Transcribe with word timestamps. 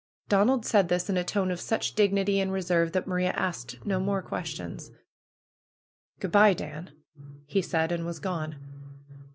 Donald 0.29 0.65
said 0.65 0.89
this 0.89 1.11
in 1.11 1.17
a 1.17 1.23
tone 1.23 1.51
of 1.51 1.59
such 1.61 1.93
dignity 1.93 2.39
and 2.39 2.51
reserve 2.51 2.91
that 2.93 3.05
Maria 3.05 3.29
asked 3.33 3.85
no 3.85 3.99
more 3.99 4.23
ques 4.23 4.47
tions. 4.49 4.89
"Good 6.19 6.31
bye, 6.31 6.55
Dan!" 6.55 6.89
he 7.45 7.61
said, 7.61 7.91
and 7.91 8.03
was 8.03 8.17
gone. 8.17 8.55